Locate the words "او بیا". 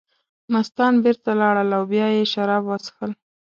1.77-2.07